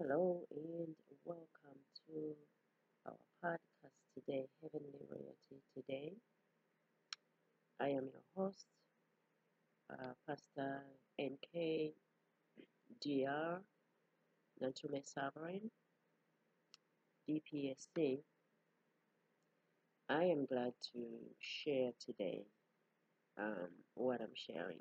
[0.00, 0.94] Hello and
[1.26, 1.76] welcome
[2.08, 2.34] to
[3.04, 6.14] our podcast today, Heavenly Royalty Today.
[7.78, 8.64] I am your host,
[9.92, 10.84] uh, Pastor
[11.20, 11.92] NK
[13.02, 13.60] DR
[14.62, 15.70] Nantume Sovereign,
[17.28, 18.20] DPSC.
[20.08, 21.04] I am glad to
[21.40, 22.46] share today
[23.38, 24.80] um, what I'm sharing.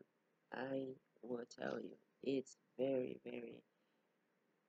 [0.54, 3.56] I will tell you, it's very, very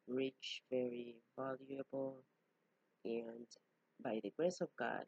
[0.09, 2.23] rich, very valuable,
[3.05, 3.47] and
[4.03, 5.05] by the grace of God,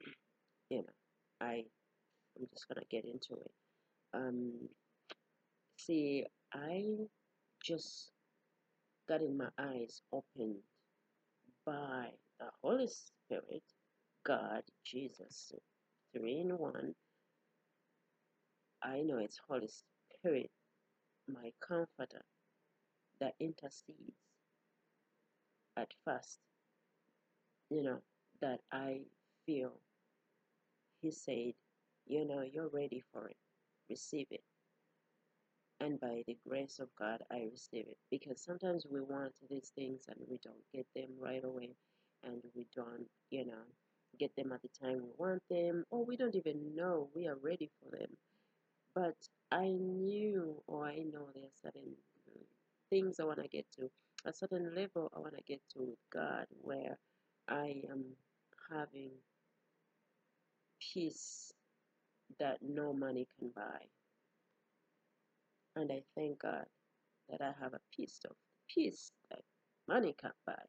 [0.70, 0.94] you know,
[1.40, 1.64] I
[2.38, 3.52] I'm just gonna get into it.
[4.14, 4.52] Um,
[5.78, 6.84] see, I
[7.64, 8.10] just
[9.08, 10.56] got in my eyes opened
[11.66, 12.08] by
[12.40, 13.62] the Holy Spirit,
[14.26, 15.52] God, Jesus,
[16.16, 16.94] three in one.
[18.82, 20.50] I know it's Holy Spirit,
[21.28, 22.22] my comforter,
[23.20, 24.25] that intercedes
[25.76, 26.38] at first,
[27.70, 28.02] you know,
[28.40, 29.02] that I
[29.46, 29.80] feel
[31.00, 31.54] He said,
[32.06, 33.36] you know, you're ready for it.
[33.88, 34.42] Receive it.
[35.80, 37.98] And by the grace of God, I receive it.
[38.10, 41.76] Because sometimes we want these things and we don't get them right away.
[42.22, 43.64] And we don't, you know,
[44.18, 45.84] get them at the time we want them.
[45.90, 48.16] Or we don't even know we are ready for them.
[48.94, 49.16] But
[49.52, 51.96] I knew or I know there are certain
[52.90, 53.90] things I want to get to,
[54.26, 56.98] a certain level I want to get to with God where
[57.48, 58.04] I am
[58.70, 59.12] having
[60.94, 61.52] peace
[62.40, 63.80] that no money can buy.
[65.76, 66.66] And I thank God
[67.30, 68.36] that I have a piece of
[68.74, 69.40] peace that
[69.88, 70.62] money can't buy.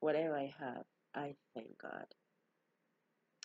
[0.00, 2.06] Whatever I have, I thank God.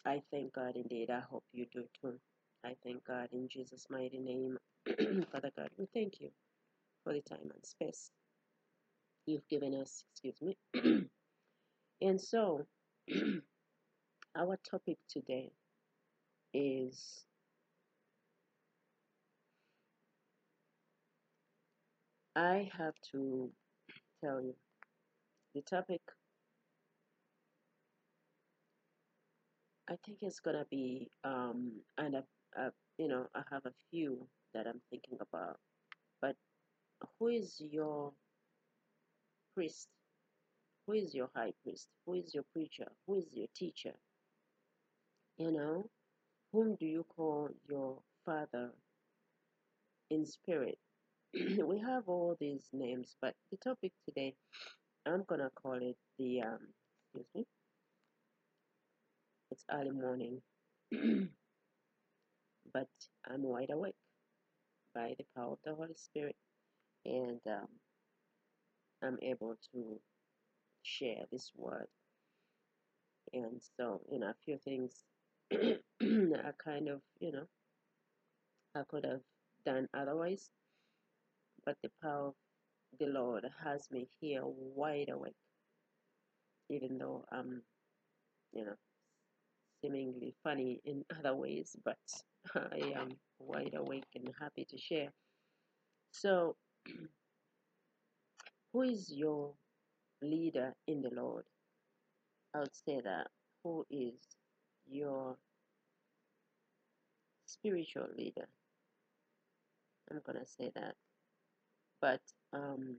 [0.05, 1.09] I thank God indeed.
[1.11, 2.19] I hope you do too.
[2.65, 4.57] I thank God in Jesus' mighty name.
[5.31, 6.29] Father God, we thank you
[7.05, 8.11] for the time and space
[9.27, 10.03] you've given us.
[10.11, 10.57] Excuse me.
[12.01, 12.65] and so,
[14.37, 15.51] our topic today
[16.53, 17.25] is
[22.35, 23.51] I have to
[24.23, 24.55] tell you
[25.53, 26.01] the topic
[29.89, 32.15] I think it's gonna be um and
[32.97, 35.57] you know I have a few that I'm thinking about
[36.21, 36.35] but
[37.19, 38.13] who is your
[39.55, 39.89] priest?
[40.87, 41.87] Who is your high priest?
[42.05, 42.87] Who is your preacher?
[43.07, 43.93] Who is your teacher?
[45.37, 45.89] You know
[46.51, 48.71] whom do you call your father
[50.09, 50.77] in spirit?
[51.33, 54.35] We have all these names but the topic today
[55.05, 56.59] I'm gonna call it the um
[57.15, 57.45] excuse me
[59.51, 60.41] it's early morning
[62.73, 62.89] but
[63.25, 63.95] I'm wide awake
[64.95, 66.35] by the power of the Holy Spirit
[67.05, 67.67] and um,
[69.03, 70.01] I'm able to
[70.83, 71.87] share this word.
[73.33, 75.03] And so, you know, a few things
[75.53, 77.45] are kind of, you know,
[78.75, 79.21] I could have
[79.65, 80.49] done otherwise,
[81.65, 82.35] but the power of
[82.99, 85.35] the Lord has me here wide awake,
[86.69, 87.61] even though I'm,
[88.53, 88.75] you know,
[89.83, 91.97] seemingly funny in other ways, but
[92.55, 95.09] I am wide awake and happy to share.
[96.11, 96.55] So,
[98.73, 99.53] who is your
[100.21, 101.45] leader in the Lord?
[102.55, 103.27] I would say that.
[103.63, 104.37] Who is
[104.87, 105.37] your
[107.45, 108.47] spiritual leader?
[110.11, 110.95] I'm gonna say that.
[112.01, 112.21] But
[112.53, 112.97] um,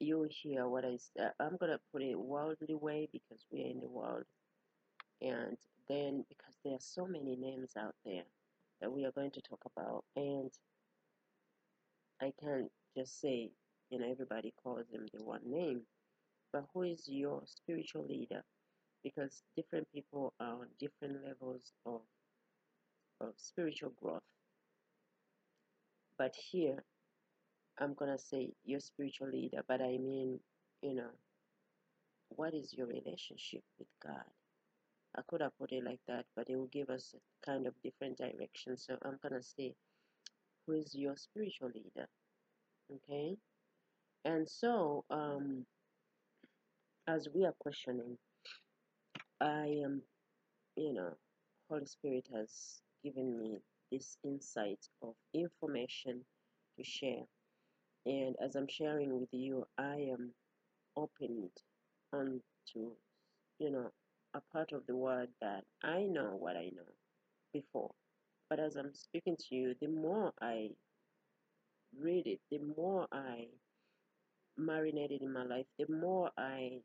[0.00, 1.32] you hear what I said.
[1.40, 4.24] I'm gonna put it worldly way because we're in the world,
[5.20, 5.56] and
[5.88, 8.24] then because there are so many names out there
[8.80, 10.50] that we are going to talk about, and
[12.22, 13.50] I can't just say
[13.90, 15.82] you know everybody calls them the one name,
[16.52, 18.42] but who is your spiritual leader?
[19.04, 22.02] Because different people are on different levels of
[23.20, 24.22] of spiritual growth.
[26.18, 26.84] But here
[27.78, 30.40] I'm gonna say your spiritual leader, but I mean,
[30.82, 31.10] you know,
[32.30, 34.24] what is your relationship with God?
[35.16, 37.74] I could have put it like that, but it will give us a kind of
[37.82, 38.76] different direction.
[38.76, 39.74] So I'm gonna say,
[40.68, 42.06] who is your spiritual leader?
[42.92, 43.36] Okay,
[44.24, 45.64] and so um,
[47.08, 48.18] as we are questioning,
[49.40, 50.02] I am,
[50.76, 51.16] you know,
[51.70, 53.58] Holy Spirit has given me
[53.90, 56.20] this insight of information
[56.76, 57.24] to share,
[58.04, 60.32] and as I'm sharing with you, I am
[60.96, 61.50] opened
[62.12, 62.92] onto,
[63.58, 63.90] you know,
[64.34, 66.92] a part of the word that I know what I know
[67.54, 67.90] before.
[68.50, 70.70] But as I'm speaking to you, the more I
[71.98, 73.46] read it, the more I
[74.58, 76.80] marinate it in my life, the more I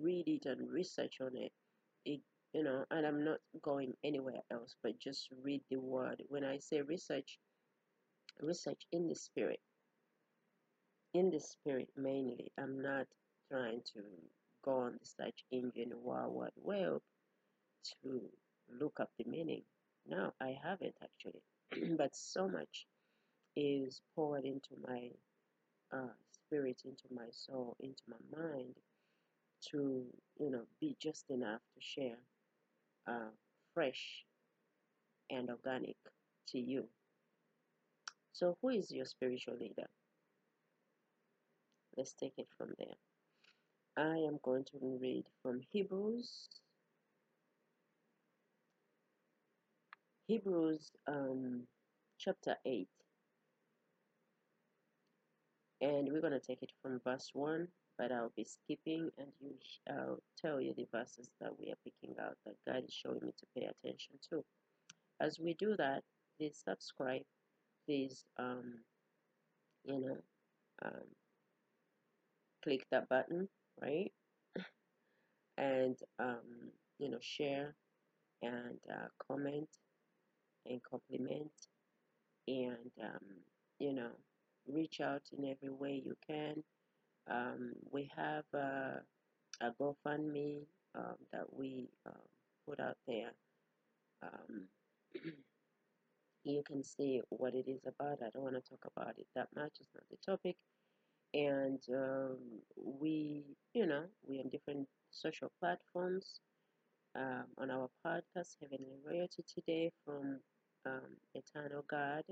[0.00, 1.52] read it and research on it,
[2.04, 2.20] it
[2.52, 6.22] you know, and I'm not going anywhere else but just read the word.
[6.28, 7.38] When I say research,
[8.40, 9.60] research in the spirit.
[11.14, 12.52] In the spirit mainly.
[12.58, 13.06] I'm not
[13.50, 14.02] trying to
[14.64, 17.00] go on the search engine World Wide Web
[18.02, 18.20] to
[18.80, 19.62] look up the meaning.
[20.10, 21.42] No, I haven't actually.
[21.98, 22.86] but so much
[23.56, 25.10] is poured into my
[25.92, 28.74] uh, spirit, into my soul, into my mind
[29.70, 30.04] to,
[30.40, 32.18] you know, be just enough to share
[33.08, 33.30] uh,
[33.74, 34.24] fresh
[35.30, 35.96] and organic
[36.48, 36.84] to you.
[38.32, 39.88] So, who is your spiritual leader?
[41.96, 42.96] Let's take it from there.
[43.96, 46.48] I am going to read from Hebrews.
[50.30, 51.62] Hebrews um,
[52.16, 52.86] chapter 8.
[55.80, 57.66] And we're going to take it from verse 1,
[57.98, 59.54] but I'll be skipping and you,
[59.88, 63.32] I'll tell you the verses that we are picking out that God is showing me
[63.40, 64.44] to pay attention to.
[65.20, 66.04] As we do that,
[66.38, 67.22] please subscribe.
[67.88, 68.74] Please, um,
[69.82, 70.16] you know,
[70.84, 71.08] um,
[72.62, 73.48] click that button,
[73.82, 74.12] right?
[75.58, 77.74] and, um, you know, share
[78.42, 79.66] and uh, comment
[80.66, 81.50] and compliment
[82.48, 83.24] and, um,
[83.78, 84.10] you know,
[84.66, 86.62] reach out in every way you can.
[87.30, 89.00] Um, we have uh,
[89.60, 90.62] a GoFundMe
[90.94, 92.22] um, that we um,
[92.68, 93.32] put out there.
[94.22, 94.68] Um,
[96.44, 98.18] you can see what it is about.
[98.22, 99.72] I don't want to talk about it that much.
[99.80, 100.56] It's not the topic.
[101.34, 102.38] And um,
[102.76, 106.40] we, you know, we're on different social platforms.
[107.14, 110.40] Um, on our podcast, Heavenly Royalty today from
[110.86, 112.24] um, Eternal God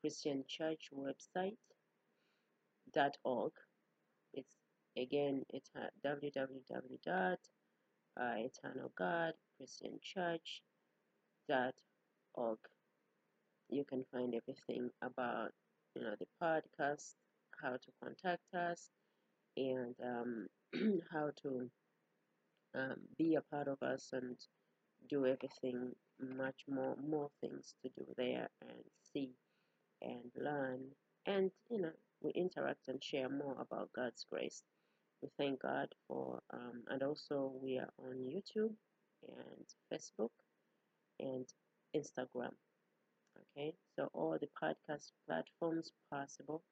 [0.00, 1.56] Christian Church website
[2.92, 3.52] dot org.
[4.34, 4.56] It's
[4.96, 5.70] again it's
[6.04, 7.38] www dot
[8.20, 8.34] uh,
[11.48, 11.74] dot
[12.34, 12.58] org.
[13.70, 15.52] You can find everything about
[15.94, 17.14] you know the podcast,
[17.62, 18.90] how to contact us,
[19.56, 20.48] and um,
[21.12, 21.70] how to
[22.74, 24.36] um, be a part of us and
[25.08, 25.92] do everything
[26.36, 28.82] much more more things to do there and
[29.12, 29.30] see
[30.02, 30.80] and learn
[31.26, 34.62] and you know we interact and share more about God's grace.
[35.22, 38.74] We thank God for um, and also we are on YouTube
[39.28, 40.30] and Facebook
[41.20, 41.46] and
[41.94, 42.52] Instagram.
[43.56, 46.62] Okay, so all the podcast platforms possible,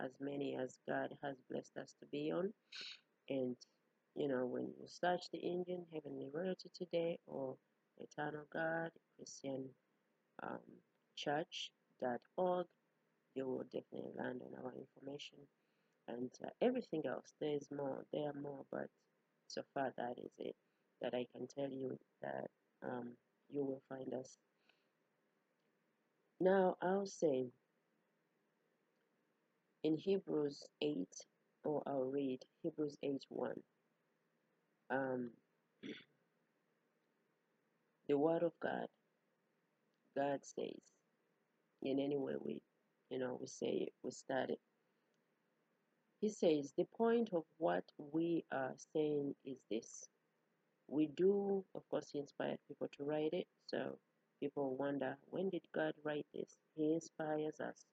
[0.00, 2.52] as many as God has blessed us to be on,
[3.28, 3.56] and
[4.16, 7.56] you know when you search the engine Heavenly Royalty today or
[7.98, 9.66] Eternal God Christian
[10.42, 10.60] um,
[11.16, 12.66] Church.org
[13.34, 15.38] you will definitely land on our information.
[16.08, 18.88] And uh, everything else there is more there are more but
[19.46, 20.56] so far that is it
[21.00, 22.48] that i can tell you that
[22.84, 23.10] um,
[23.52, 24.38] you will find us.
[26.40, 27.46] Now i'll say
[29.84, 31.06] in hebrews 8
[31.64, 33.52] or i'll read hebrews 8 1
[34.90, 35.30] um,
[38.08, 38.88] the word of god
[40.16, 40.82] god says
[41.82, 42.62] in any way we
[43.10, 44.58] you know we say it we start it
[46.20, 50.08] He says, The point of what we are saying is this.
[50.88, 53.48] We do, of course, he inspired people to write it.
[53.66, 53.98] So
[54.40, 56.58] people wonder, when did God write this?
[56.76, 57.86] He inspires us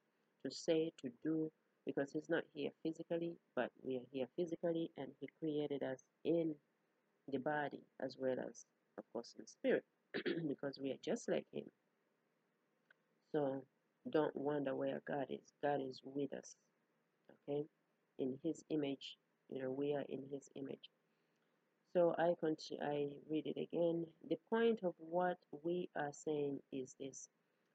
[0.45, 1.51] to say, to do,
[1.85, 6.55] because he's not here physically, but we are here physically, and he created us in
[7.31, 8.65] the body as well as,
[8.97, 9.83] of course, in spirit,
[10.47, 11.65] because we are just like him.
[13.33, 13.63] So
[14.09, 15.53] don't wonder where God is.
[15.63, 16.55] God is with us.
[17.49, 17.65] Okay?
[18.19, 19.17] in his image
[19.49, 20.89] you know we are in his image
[21.93, 26.95] so i continue i read it again the point of what we are saying is
[26.99, 27.29] this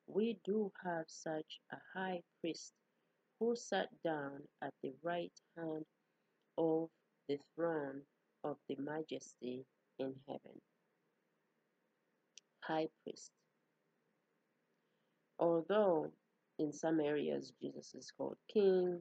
[0.07, 2.73] we do have such a high priest
[3.41, 5.85] who sat down at the right hand
[6.59, 6.89] of
[7.29, 8.03] the throne
[8.45, 9.65] of the majesty
[9.99, 10.61] in heaven
[12.63, 13.33] high priest
[15.39, 16.13] although
[16.59, 19.01] in some areas jesus is called king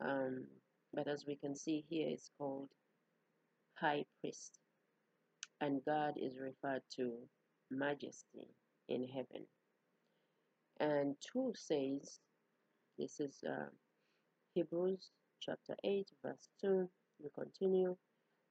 [0.00, 0.46] um,
[0.92, 2.68] but as we can see here, it's called
[3.78, 4.58] high priest.
[5.60, 7.28] And God is referred to
[7.70, 8.48] majesty
[8.88, 9.46] in heaven.
[10.80, 12.20] And 2 says,
[12.98, 13.70] this is uh,
[14.54, 15.10] Hebrews
[15.40, 16.88] chapter 8, verse 2.
[17.22, 17.96] We continue.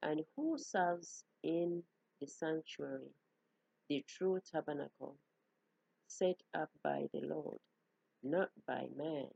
[0.04, 1.84] And who serves in
[2.20, 3.14] the sanctuary,
[3.90, 5.18] the true tabernacle,
[6.08, 7.60] set up by the Lord,
[8.24, 9.28] not by man.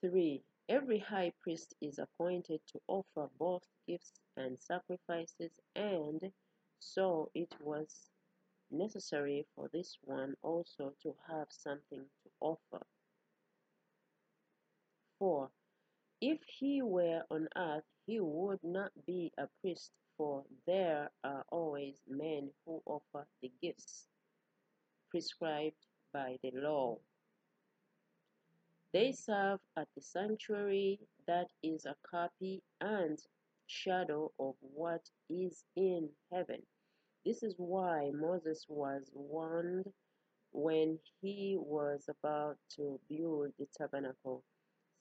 [0.00, 0.42] 3.
[0.68, 6.20] Every high priest is appointed to offer both gifts and sacrifices, and
[6.78, 8.10] so it was
[8.70, 12.84] necessary for this one also to have something to offer.
[15.18, 15.50] 4.
[16.26, 22.00] If he were on earth, he would not be a priest, for there are always
[22.08, 24.08] men who offer the gifts
[25.10, 26.96] prescribed by the law.
[28.94, 33.18] They serve at the sanctuary that is a copy and
[33.66, 36.62] shadow of what is in heaven.
[37.26, 39.92] This is why Moses was warned
[40.52, 44.42] when he was about to build the tabernacle.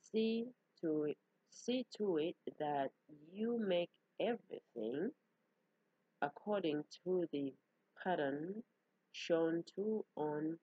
[0.01, 0.48] See
[0.84, 1.13] to
[1.52, 2.92] see to it that
[3.34, 3.90] you make
[4.22, 5.12] everything
[6.22, 7.54] according to the
[8.04, 8.63] pattern
[9.13, 10.58] shown to on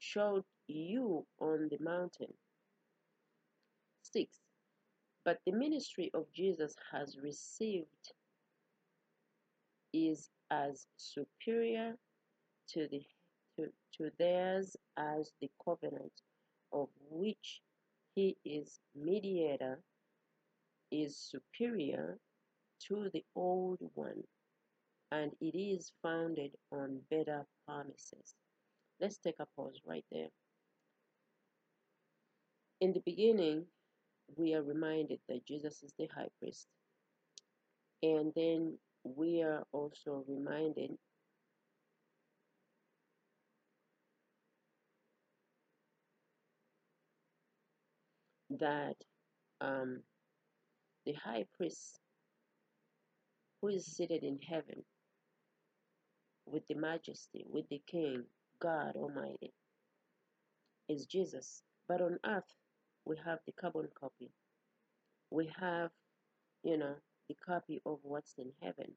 [0.00, 2.34] showed you on the mountain.
[4.02, 4.38] 6.
[5.24, 8.12] But the ministry of Jesus has received
[9.92, 11.94] is as superior
[12.70, 13.02] to the
[13.58, 16.12] to, to theirs as the covenant
[16.72, 17.60] of which
[18.14, 19.80] he is mediator
[20.90, 22.18] is superior
[22.88, 24.22] to the old one
[25.10, 28.34] and it is founded on better promises.
[29.00, 30.28] Let's take a pause right there.
[32.80, 33.64] In the beginning,
[34.36, 36.66] we are reminded that Jesus is the high priest.
[38.02, 40.92] And then we are also reminded
[48.60, 48.96] that
[49.60, 50.00] um,
[51.06, 52.00] the high priest
[53.60, 54.82] who is seated in heaven
[56.46, 58.24] with the majesty, with the king,
[58.60, 59.52] God Almighty,
[60.88, 61.62] is Jesus.
[61.88, 62.52] But on earth,
[63.04, 64.30] we have the carbon copy.
[65.30, 65.90] We have,
[66.62, 66.94] you know,
[67.28, 68.92] the copy of what's in heaven.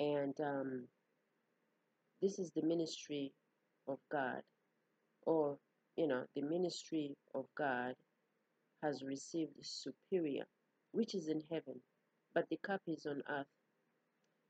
[0.00, 0.84] And um,
[2.20, 3.32] this is the ministry
[3.88, 4.42] of God,
[5.26, 5.58] or,
[5.96, 7.94] you know, the ministry of God
[8.82, 10.44] has received superior,
[10.92, 11.80] which is in heaven,
[12.34, 13.46] but the cup is on earth.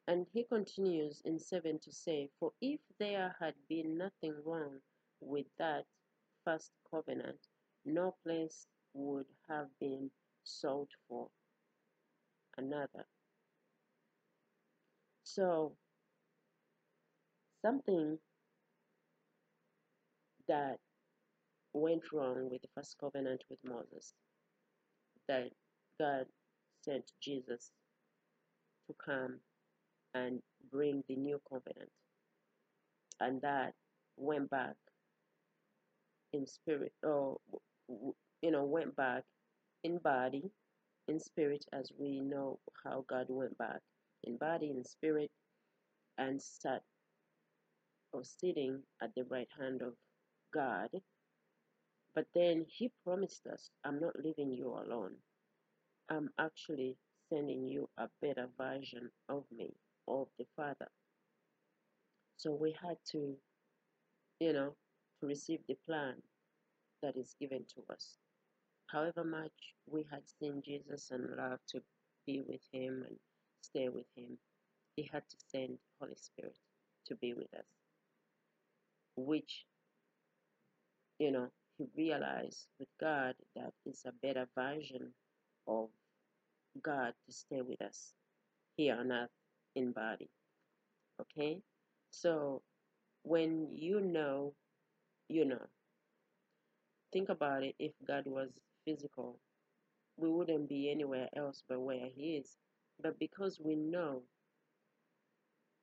[0.08, 4.80] And he continues in 7 to say, For if there had been nothing wrong
[5.20, 5.84] with that
[6.44, 7.38] first covenant,
[7.84, 10.10] no place would have been
[10.44, 11.28] sought for
[12.56, 13.06] another.
[15.24, 15.76] So,
[17.62, 18.18] something
[20.48, 20.78] that
[21.74, 24.14] went wrong with the first covenant with Moses,
[25.28, 25.50] that
[26.00, 26.26] God
[26.84, 27.70] sent Jesus
[28.88, 29.38] to come
[30.14, 31.90] and bring the new covenant.
[33.20, 33.72] And that
[34.16, 34.74] went back
[36.32, 37.38] in spirit, or,
[37.88, 39.22] you know, went back
[39.84, 40.50] in body,
[41.08, 43.80] in spirit, as we know how God went back
[44.24, 45.30] in body, in spirit,
[46.18, 46.82] and sat
[48.12, 49.94] or sitting at the right hand of
[50.54, 50.88] God.
[52.14, 55.12] But then He promised us, I'm not leaving you alone.
[56.10, 56.96] I'm actually
[57.30, 59.74] sending you a better version of me,
[60.08, 60.88] of the Father.
[62.36, 63.36] So we had to,
[64.40, 64.74] you know,
[65.20, 66.14] to receive the plan
[67.02, 68.18] that is given to us.
[68.88, 71.82] However much we had seen Jesus and loved to
[72.26, 73.16] be with Him and
[73.62, 74.38] stay with Him,
[74.96, 76.56] He had to send Holy Spirit
[77.06, 77.66] to be with us,
[79.16, 79.64] which,
[81.18, 81.48] you know,
[81.82, 85.12] He realized with God that is a better version
[85.66, 85.88] of
[86.82, 88.12] God to stay with us
[88.76, 89.30] here on earth
[89.74, 90.30] in body.
[91.20, 91.60] Okay?
[92.10, 92.62] So
[93.24, 94.54] when you know,
[95.28, 95.66] you know.
[97.12, 98.50] Think about it if God was
[98.86, 99.38] physical,
[100.16, 102.56] we wouldn't be anywhere else but where He is.
[103.02, 104.22] But because we know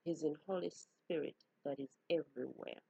[0.04, 2.80] He's in Holy Spirit that is everywhere,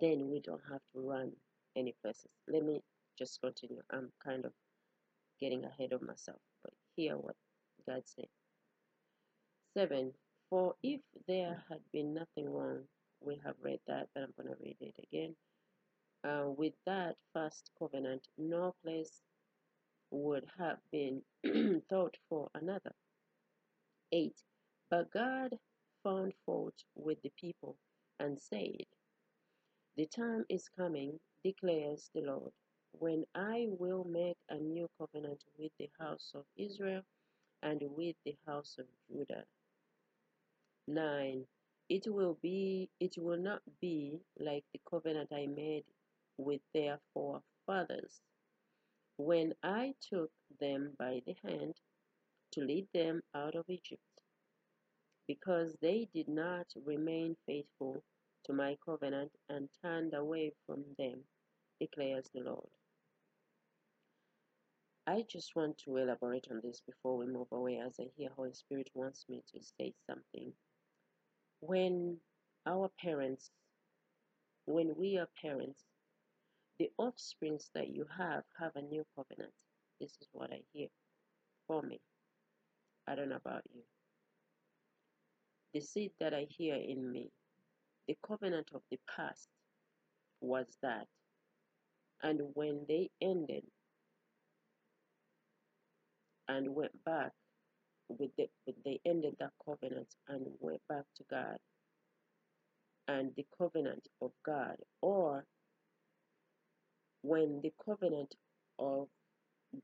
[0.00, 1.32] then we don't have to run
[1.76, 2.30] any places.
[2.48, 2.82] Let me
[3.18, 3.82] just continue.
[3.92, 4.52] I'm kind of
[5.40, 7.36] getting ahead of myself, but hear what
[7.86, 8.26] God said.
[9.76, 10.12] 7.
[10.50, 12.80] For if there had been nothing wrong,
[13.20, 15.36] we have read that, but I'm going to read it again.
[16.24, 19.22] Uh, with that first covenant, no place
[20.10, 21.22] would have been
[21.90, 22.92] thought for another.
[24.12, 24.32] 8.
[24.90, 25.56] But God
[26.04, 27.76] found fault with the people
[28.20, 28.76] and said,
[29.96, 32.52] The time is coming, declares the Lord,
[32.92, 37.02] when I will make a new covenant with the house of Israel
[37.62, 39.44] and with the house of Judah.
[40.88, 41.44] 9.
[41.90, 45.84] It will be it will not be like the covenant I made
[46.38, 48.20] with their forefathers
[49.18, 50.30] when I took
[50.60, 51.74] them by the hand
[52.52, 54.02] to lead them out of Egypt,
[55.28, 58.02] because they did not remain faithful
[58.48, 61.20] to my covenant and turned away from them,
[61.80, 62.68] declares the Lord.
[65.06, 68.52] I just want to elaborate on this before we move away as I hear Holy
[68.52, 70.52] Spirit wants me to say something.
[71.60, 72.18] When
[72.66, 73.50] our parents,
[74.66, 75.82] when we are parents,
[76.78, 79.52] the offsprings that you have have a new covenant.
[80.00, 80.88] This is what I hear
[81.66, 82.00] for me.
[83.08, 83.82] I don't know about you.
[85.74, 87.30] The seed that I hear in me,
[88.08, 89.48] the covenant of the past
[90.40, 91.06] was that.
[92.22, 93.64] And when they ended
[96.48, 97.32] and went back
[98.08, 98.48] with the,
[98.84, 101.58] they ended that covenant and went back to God
[103.08, 105.44] and the covenant of God, or
[107.22, 108.34] when the covenant
[108.78, 109.08] of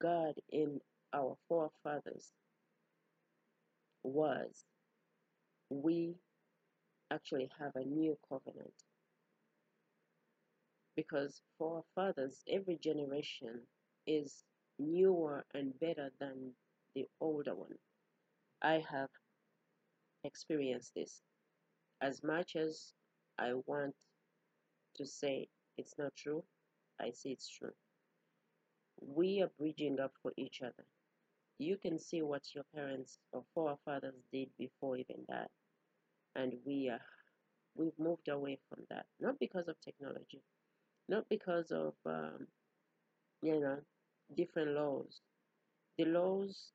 [0.00, 0.80] God in
[1.14, 2.32] our forefathers
[4.04, 4.64] was,
[5.70, 6.14] we
[7.10, 8.74] actually have a new covenant.
[10.96, 13.60] Because for our fathers, every generation
[14.06, 14.44] is
[14.78, 16.52] newer and better than
[16.94, 17.78] the older one.
[18.62, 19.10] I have
[20.24, 21.22] experienced this.
[22.00, 22.92] As much as
[23.38, 23.94] I want
[24.96, 26.44] to say it's not true,
[27.00, 27.72] I say it's true.
[29.00, 30.84] We are bridging up for each other.
[31.58, 35.50] You can see what your parents or forefathers did before even that.
[36.36, 37.00] And we are
[37.76, 39.06] we've moved away from that.
[39.20, 40.42] Not because of technology,
[41.08, 42.48] not because of um,
[43.42, 43.78] you know
[44.36, 45.20] different laws.
[45.98, 46.72] The laws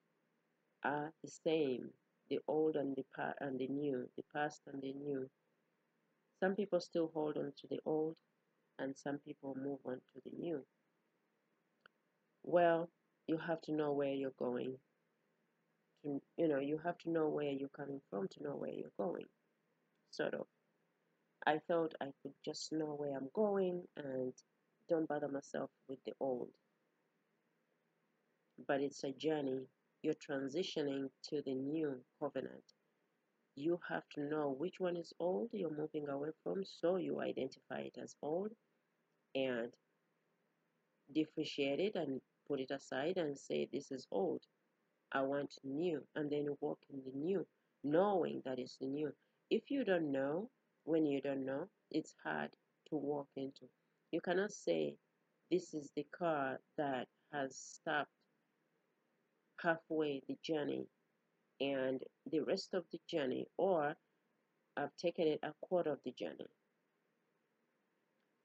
[0.84, 1.90] are the same,
[2.30, 5.30] the old and the pa- and the new, the past and the new.
[6.40, 8.16] Some people still hold on to the old,
[8.80, 10.66] and some people move on to the new.
[12.44, 12.90] Well,
[13.28, 14.78] you have to know where you're going.
[16.04, 18.92] To, you know, you have to know where you're coming from to know where you're
[18.98, 19.28] going.
[20.12, 20.48] Sort of.
[21.46, 24.34] I thought I could just know where I'm going and
[24.90, 26.50] don't bother myself with the old.
[28.68, 29.68] But it's a journey.
[30.02, 32.64] You're transitioning to the new covenant.
[33.56, 37.80] You have to know which one is old you're moving away from, so you identify
[37.80, 38.52] it as old
[39.36, 39.72] and
[41.14, 44.42] differentiate it and put it aside and say, This is old.
[45.12, 46.04] I want new.
[46.16, 47.46] And then walk in the new,
[47.84, 49.14] knowing that it's the new.
[49.52, 50.50] If you don't know,
[50.86, 52.52] when you don't know, it's hard
[52.90, 53.68] to walk into.
[54.12, 54.96] You cannot say,
[55.52, 58.12] This is the car that has stopped
[59.62, 60.88] halfway the journey
[61.62, 63.96] and the rest of the journey, or
[64.78, 66.48] I've taken it a quarter of the journey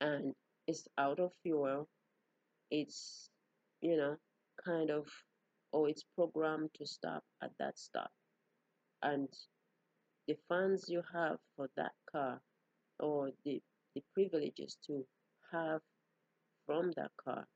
[0.00, 0.34] and
[0.66, 1.88] it's out of fuel.
[2.70, 3.30] It's,
[3.80, 4.16] you know,
[4.64, 5.06] kind of,
[5.72, 8.10] or it's programmed to stop at that stop.
[9.02, 9.28] And
[10.26, 12.40] the funds you have for that car
[13.00, 13.60] or the,
[13.94, 15.04] the privileges to
[15.52, 15.80] have
[16.66, 17.46] from that car,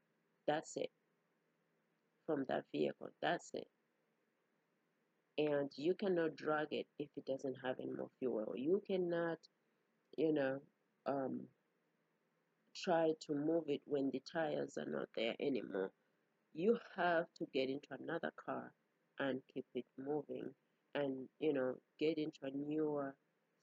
[0.46, 0.90] that's it.
[2.26, 3.68] From that vehicle, that's it.
[5.38, 8.54] And you cannot drag it if it doesn't have any more fuel.
[8.57, 9.38] You cannot,
[10.16, 10.61] you know,
[11.07, 11.48] um,
[12.74, 15.90] try to move it when the tires are not there anymore.
[16.54, 18.72] You have to get into another car
[19.18, 20.54] and keep it moving
[20.94, 23.14] and, you know, get into a newer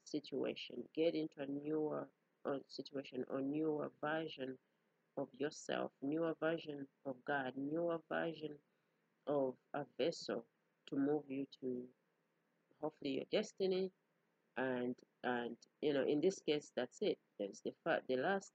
[0.04, 2.08] situation, get into a newer
[2.46, 4.56] uh, situation or newer version
[5.16, 8.52] of yourself, newer version of God, newer version
[9.26, 10.44] of a vessel
[10.88, 11.82] to move you to
[12.80, 13.90] hopefully your destiny
[14.56, 17.18] and and you know in this case that's it.
[17.38, 18.52] There's the fa- the last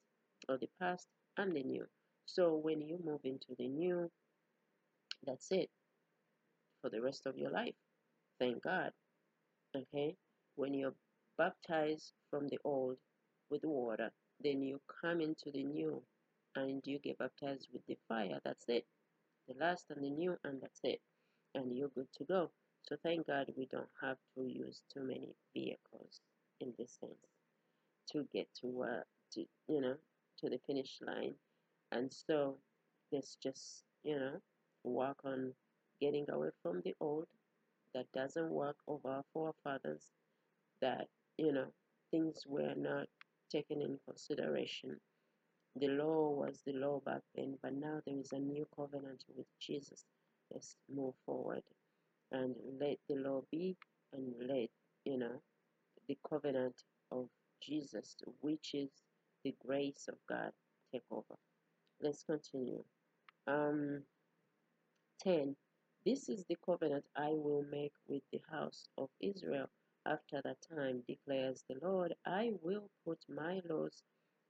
[0.50, 1.08] or the past
[1.38, 1.86] and the new.
[2.26, 4.10] So when you move into the new
[5.26, 5.70] that's it
[6.82, 7.76] for the rest of your life
[8.42, 8.92] thank god
[9.76, 10.16] okay?
[10.56, 10.96] When you're
[11.38, 12.98] baptized from the old
[13.50, 14.12] with water
[14.44, 16.02] then you come into the new
[16.56, 18.40] and you get baptized with the fire.
[18.44, 18.86] That's it.
[19.48, 21.00] The last and the new and that's it.
[21.56, 22.52] And you're good to go.
[22.84, 26.22] So thank god we don't have to use too many vehicles
[26.60, 27.28] in this sense
[28.12, 29.96] to get to uh, to you know
[30.40, 31.36] to the finish line.
[31.92, 32.58] And so
[33.12, 34.42] let's just you know
[34.84, 35.54] work on
[36.02, 37.28] getting away from the old
[37.96, 40.12] that doesn't work of our forefathers
[40.82, 41.68] that you know
[42.12, 43.08] things were not
[43.52, 44.98] taken in consideration
[45.78, 49.48] the law was the law back then but now there is a new covenant with
[49.62, 50.06] jesus
[50.54, 51.64] let's move forward
[52.32, 53.78] and let the law be
[54.14, 54.70] and let
[55.06, 55.40] you know
[56.08, 56.76] the covenant
[57.12, 57.28] of
[57.64, 58.90] Jesus, which is
[59.44, 60.52] the grace of God,
[60.94, 61.36] take over.
[62.02, 62.84] Let's continue.
[63.48, 64.04] Um,
[65.24, 65.56] 10.
[66.06, 69.70] This is the covenant I will make with the house of Israel
[70.06, 72.16] after that time, declares the Lord.
[72.26, 74.04] I will put my laws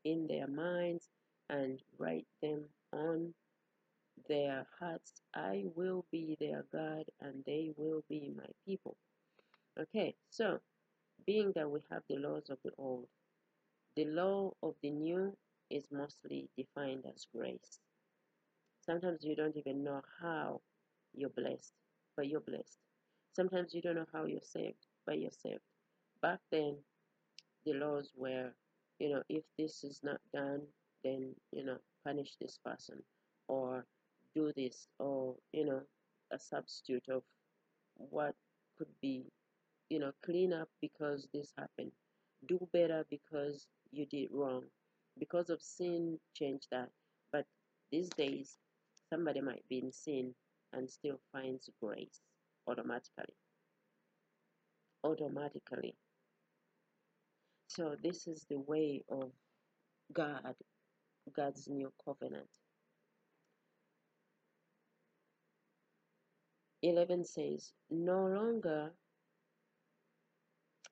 [0.05, 1.09] in their minds
[1.49, 3.33] and write them on
[4.29, 5.21] their hearts.
[5.33, 8.95] I will be their God and they will be my people.
[9.79, 10.59] Okay, so
[11.25, 13.07] being that we have the laws of the old,
[13.95, 15.35] the law of the new
[15.69, 17.79] is mostly defined as grace.
[18.85, 20.61] Sometimes you don't even know how
[21.15, 21.73] you're blessed,
[22.15, 22.77] but you're blessed.
[23.33, 25.61] Sometimes you don't know how you're saved, but you're saved.
[26.21, 26.77] Back then,
[27.65, 28.51] the laws were,
[28.99, 30.61] you know, if this is not done,
[31.03, 33.01] then, you know, punish this person
[33.47, 33.85] or
[34.35, 35.81] do this or, you know,
[36.31, 37.23] a substitute of
[37.95, 38.35] what
[38.77, 39.25] could be,
[39.89, 41.91] you know, clean up because this happened.
[42.47, 44.63] Do better because you did wrong.
[45.19, 46.89] Because of sin, change that.
[47.31, 47.45] But
[47.91, 48.57] these days,
[49.09, 50.33] somebody might be in sin
[50.73, 52.21] and still finds grace
[52.67, 53.35] automatically.
[55.03, 55.95] Automatically.
[57.67, 59.31] So this is the way of
[60.13, 60.55] God,
[61.35, 62.49] God's new covenant.
[66.83, 68.91] 11 says, No longer,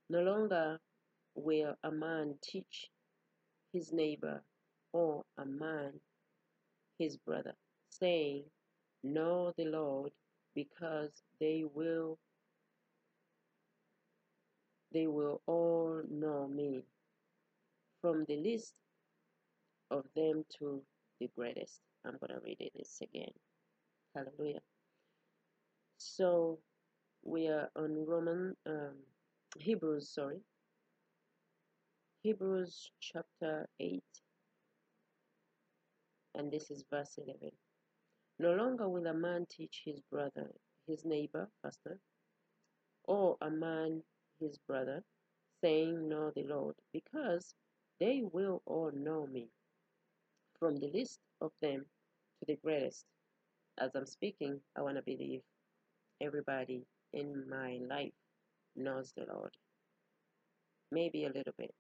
[0.10, 0.80] no longer
[1.36, 2.90] will a man teach
[3.74, 4.44] his neighbor
[4.94, 5.94] or a man
[7.00, 7.54] his brother,
[7.90, 8.44] saying,
[9.04, 10.12] Know the Lord,
[10.56, 12.20] because they will
[14.94, 16.84] they will all know me,
[18.02, 18.74] from the least
[19.92, 20.82] of them to
[21.20, 21.82] the greatest.
[22.06, 23.32] I'm gonna read it this again.
[24.16, 24.62] Hallelujah.
[25.98, 26.60] So
[27.24, 28.96] we are on Roman um,
[29.60, 30.42] Hebrews, sorry.
[32.24, 34.04] Hebrews chapter 8,
[36.36, 37.52] and this is verse 11.
[38.40, 40.52] No longer will a man teach his brother,
[40.88, 42.00] his neighbor, pastor,
[43.06, 44.04] or a man
[44.40, 45.04] his brother,
[45.64, 47.56] saying, Know the Lord, because
[48.00, 49.50] they will all know me,
[50.60, 51.86] from the least of them
[52.40, 53.06] to the greatest.
[53.80, 55.42] As I'm speaking, I want to believe
[56.22, 58.14] everybody in my life
[58.76, 59.56] knows the Lord.
[60.92, 61.74] Maybe a little bit,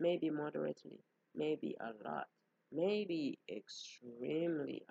[0.00, 1.00] maybe moderately,
[1.34, 2.26] maybe a lot,
[2.72, 4.82] maybe extremely.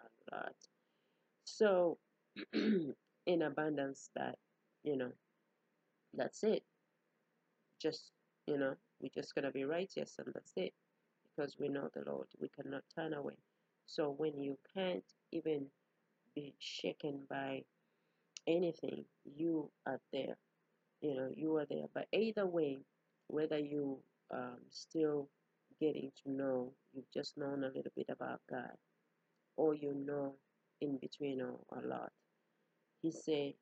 [1.45, 1.99] So,
[2.53, 4.37] in abundance, that,
[4.83, 5.11] you know,
[6.13, 6.63] that's it.
[7.81, 8.11] Just,
[8.47, 10.73] you know, we're just going to be righteous and that's it.
[11.35, 12.27] Because we know the Lord.
[12.39, 13.35] We cannot turn away.
[13.87, 15.67] So, when you can't even
[16.35, 17.63] be shaken by
[18.47, 20.37] anything, you are there.
[21.01, 21.87] You know, you are there.
[21.93, 22.79] But either way,
[23.27, 23.99] whether you
[24.33, 25.29] um, still
[25.79, 28.77] getting to know, you've just known a little bit about God,
[29.57, 30.35] or you know
[30.81, 32.11] in between or a lot.
[33.01, 33.53] He said,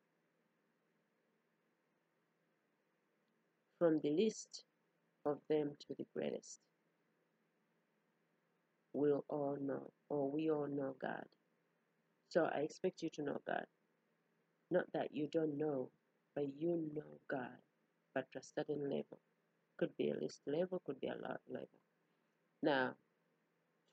[3.79, 4.63] from the least
[5.25, 6.59] of them to the greatest,
[8.93, 11.25] we'll all know, or we all know God.
[12.29, 13.65] So I expect you to know God.
[14.71, 15.89] Not that you don't know,
[16.35, 17.57] but you know God,
[18.15, 19.19] but to a certain level.
[19.77, 21.67] Could be a least level, could be a lot level.
[22.61, 22.93] Now,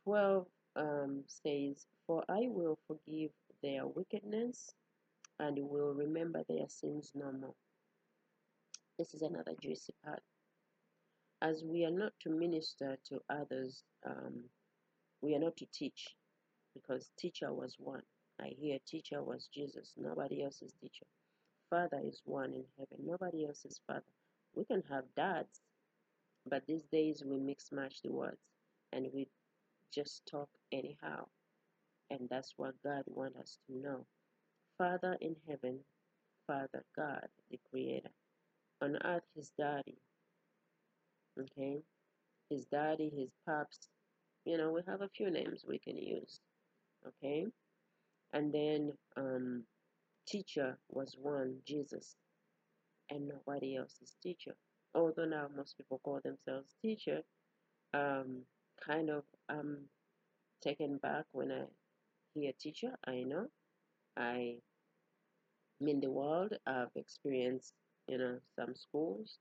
[0.04, 3.30] 12 um, says, For I will forgive
[3.62, 4.74] their wickedness
[5.40, 7.54] and will remember their sins no more.
[8.98, 10.22] This is another juicy part.
[11.42, 14.44] As we are not to minister to others, um,
[15.22, 16.16] we are not to teach,
[16.74, 18.02] because teacher was one.
[18.40, 19.92] I hear teacher was Jesus.
[19.96, 21.06] Nobody else is teacher.
[21.70, 23.06] Father is one in heaven.
[23.06, 24.02] Nobody else is father.
[24.54, 25.60] We can have dads,
[26.48, 28.40] but these days we mix match the words
[28.92, 29.28] and we
[29.92, 31.26] just talk anyhow.
[32.10, 34.06] And that's what God wants us to know.
[34.78, 35.78] Father in heaven,
[36.46, 38.10] Father God, the Creator.
[38.82, 39.98] On earth, His daddy.
[41.38, 41.82] Okay?
[42.48, 43.88] His daddy, His pops.
[44.44, 46.40] You know, we have a few names we can use.
[47.06, 47.46] Okay?
[48.32, 49.64] And then um,
[50.26, 52.16] teacher was one, Jesus,
[53.10, 54.54] and nobody else is teacher.
[54.94, 57.20] Although now most people call themselves teacher,
[57.94, 58.42] um,
[58.84, 59.78] kind of um,
[60.62, 61.64] taken back when I
[62.34, 62.92] hear teacher.
[63.06, 63.46] I know
[64.16, 64.56] I
[65.80, 67.72] in the world I've experienced,
[68.06, 69.38] you know, some schools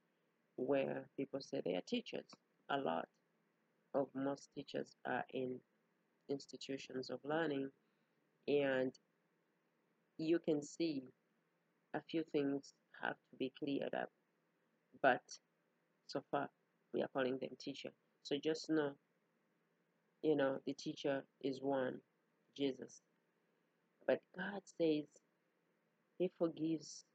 [0.56, 2.25] where people say they are teachers.
[2.69, 3.08] A lot
[3.93, 5.60] of most teachers are in
[6.30, 7.69] institutions of learning,
[8.47, 8.93] and
[10.17, 11.04] you can see
[11.93, 14.10] a few things have to be cleared up.
[15.02, 15.21] But
[16.08, 16.49] so far,
[16.93, 17.89] we are calling them teacher.
[18.23, 18.91] So just know
[20.23, 22.01] You know, the teacher is one,
[22.58, 23.01] Jesus.
[24.08, 25.05] But God says
[26.19, 27.05] He forgives,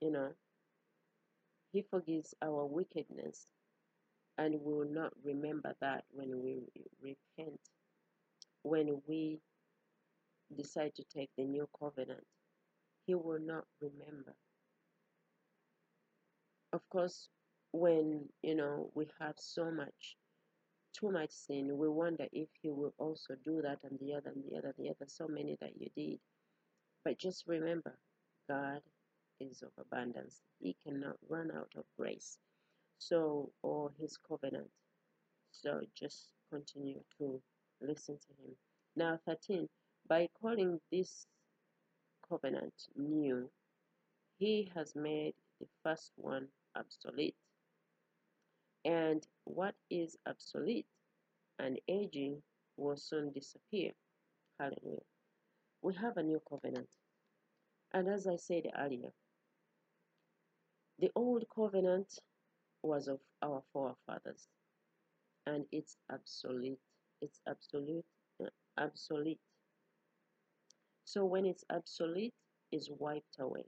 [0.00, 0.30] you know,
[1.72, 3.46] He forgives our wickedness
[4.38, 6.60] and we will not remember that when we
[7.02, 7.60] repent,
[8.62, 9.40] when we
[10.56, 12.24] decide to take the new covenant.
[13.06, 14.34] He will not remember.
[16.72, 17.28] Of course,
[17.72, 20.16] when you know we have so much
[20.98, 24.44] too much sin, we wonder if he will also do that and the other and
[24.50, 26.20] the other and the other, so many that you did.
[27.04, 27.94] But just remember,
[28.48, 28.80] God
[29.40, 30.40] is of abundance.
[30.60, 32.38] He cannot run out of grace.
[32.98, 34.70] So, or his covenant.
[35.52, 37.40] So just continue to
[37.80, 38.56] listen to him.
[38.96, 39.68] Now, 13.
[40.08, 41.26] By calling this
[42.28, 43.50] covenant new,
[44.38, 47.36] he has made the first one obsolete.
[48.84, 50.86] And what is obsolete
[51.58, 52.42] and aging
[52.76, 53.92] will soon disappear.
[54.60, 55.00] Hallelujah.
[55.82, 56.88] We have a new covenant.
[57.92, 59.10] And as I said earlier,
[60.98, 62.18] the old covenant
[62.82, 64.48] was of our forefathers
[65.46, 66.80] and it's obsolete.
[67.20, 68.04] It's absolute,
[68.42, 69.40] uh, obsolete.
[71.04, 72.34] So when it's obsolete,
[72.72, 73.64] it's wiped away.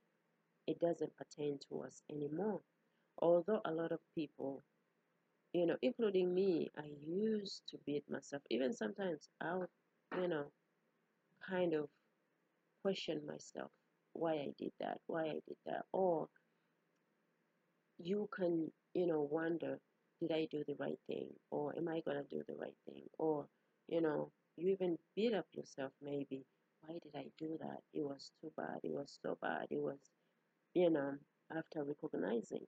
[0.67, 2.61] It doesn't pertain to us anymore.
[3.19, 4.63] Although a lot of people,
[5.57, 8.43] you know, including me, I used to beat myself.
[8.51, 9.69] Even sometimes I would,
[10.21, 10.45] you know,
[11.49, 11.89] kind of
[12.83, 13.71] question myself
[14.13, 15.87] why I did that, why I did that.
[15.93, 16.29] Or
[17.99, 19.79] you can, you know, wonder,
[20.21, 21.29] did I do the right thing?
[21.51, 23.05] Or am I going to do the right thing?
[23.19, 23.47] Or,
[23.89, 26.45] you know, you even beat up yourself maybe.
[26.83, 27.81] Why did I do that?
[27.95, 28.81] It was too bad.
[28.83, 29.69] It was so bad.
[29.71, 30.01] It was,
[30.75, 31.15] you know,
[31.57, 32.67] after recognizing.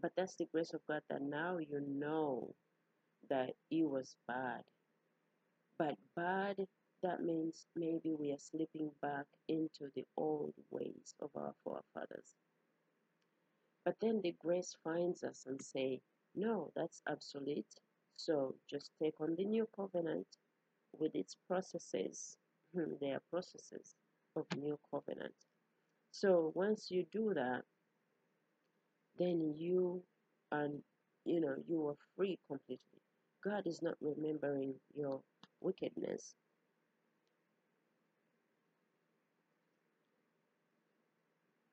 [0.00, 2.54] But that's the grace of God that now you know
[3.30, 4.62] that it was bad.
[5.78, 6.56] But bad,
[7.02, 12.34] that means maybe we are slipping back into the old ways of our forefathers.
[13.84, 16.00] But then the grace finds us and say,
[16.34, 17.66] no, that's obsolete.
[18.16, 20.26] So just take on the new covenant
[20.98, 22.36] with its processes.
[22.74, 23.94] Hmm, there are processes
[24.36, 25.34] of new covenant.
[26.12, 27.62] So once you do that,
[29.18, 30.02] then you
[30.52, 30.82] and
[31.24, 33.00] you know you are free completely.
[33.44, 35.20] God is not remembering your
[35.60, 36.34] wickedness.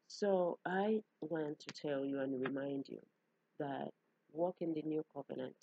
[0.08, 3.00] So I want to tell you and remind you
[3.60, 3.90] that
[4.34, 5.56] walk in the new covenant.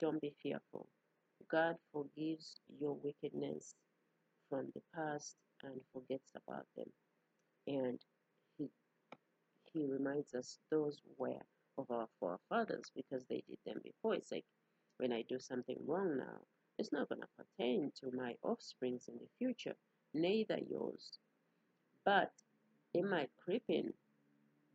[0.00, 0.86] Don't be fearful.
[1.50, 3.74] God forgives your wickedness
[4.48, 6.88] from the past and forgets about them.
[7.66, 8.00] And
[9.74, 11.42] He reminds us those were
[11.78, 14.14] of our forefathers because they did them before.
[14.14, 14.44] It's like
[14.98, 16.40] when I do something wrong now,
[16.78, 19.74] it's not going to pertain to my offsprings in the future,
[20.12, 21.18] neither yours.
[22.04, 22.30] But
[22.94, 23.92] it might creep in.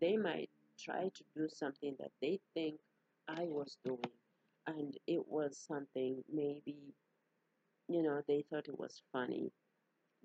[0.02, 2.76] They might try to do something that they think
[3.28, 4.00] I was doing,
[4.68, 6.94] and it was something maybe,
[7.88, 9.52] you know, they thought it was funny.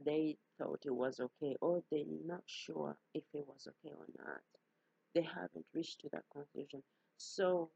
[0.04, 4.40] They thought it was okay, or they're not sure if it was okay or not.
[5.14, 6.82] They haven't reached to that conclusion.
[7.16, 7.70] So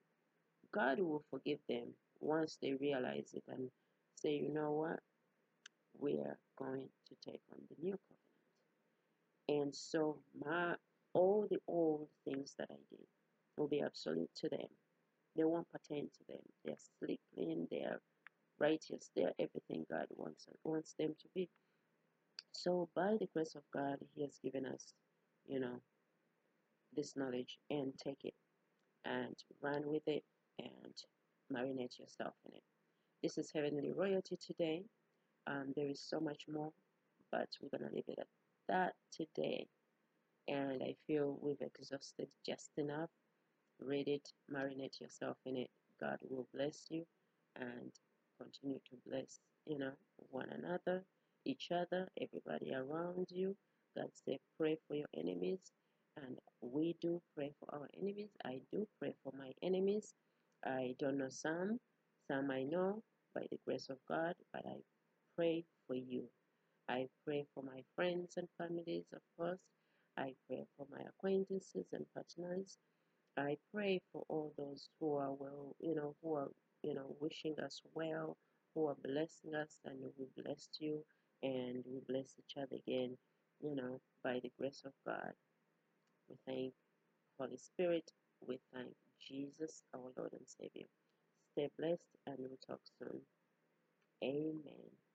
[0.72, 3.70] God will forgive them once they realize it and
[4.16, 5.00] say, you know what,
[5.98, 7.96] we are going to take on the new
[9.48, 9.66] covenant.
[9.66, 10.74] And so my
[11.14, 13.06] all the old things that I did
[13.56, 14.68] will be obsolete to them.
[15.36, 16.42] They won't pertain to them.
[16.64, 18.00] They're sleek clean, they're
[18.58, 21.48] righteous, they're everything God wants wants them to be.
[22.52, 24.92] So by the grace of God, He has given us,
[25.46, 25.80] you know,
[26.94, 28.34] this knowledge and take it
[29.04, 30.24] and run with it
[30.58, 30.94] and
[31.52, 32.62] marinate yourself in it.
[33.22, 34.82] This is Heavenly Royalty today.
[35.46, 36.72] Um, there is so much more,
[37.32, 38.26] but we're going to leave it at
[38.68, 39.66] that today.
[40.48, 43.10] And I feel we've exhausted just enough.
[43.80, 45.70] Read it, marinate yourself in it.
[46.00, 47.04] God will bless you
[47.56, 47.92] and
[48.40, 49.92] continue to bless, you know,
[50.30, 51.02] one another,
[51.44, 53.56] each other, everybody around you.
[53.96, 55.60] God said, pray for your enemies.
[56.22, 58.30] And we do pray for our enemies.
[58.44, 60.14] I do pray for my enemies.
[60.64, 61.78] I don't know some,
[62.28, 63.02] some I know
[63.34, 64.78] by the grace of God, but I
[65.36, 66.24] pray for you.
[66.88, 69.60] I pray for my friends and families, of course.
[70.16, 72.78] I pray for my acquaintances and partners.
[73.36, 76.48] I pray for all those who are well, you know, who are,
[76.82, 78.36] you know, wishing us well,
[78.74, 81.04] who are blessing us, and we bless you,
[81.42, 83.16] and we bless each other again,
[83.60, 85.32] you know, by the grace of God.
[86.30, 86.74] We thank
[87.38, 88.10] Holy Spirit.
[88.46, 90.88] We thank Jesus, our Lord and Savior.
[91.52, 93.20] Stay blessed, and we'll talk soon.
[94.24, 95.07] Amen.